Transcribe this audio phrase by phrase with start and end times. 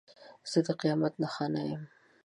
[0.51, 1.83] زه د قیامت نښانه یم.